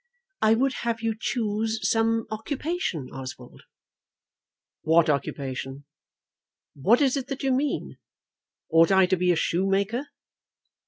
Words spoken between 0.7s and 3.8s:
have you choose some occupation, Oswald."